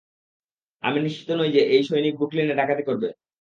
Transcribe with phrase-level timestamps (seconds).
[0.83, 3.07] আমি নিশ্চিত নই যে এই সৈনিক ব্রুকলিনে ডাকাতি করবে।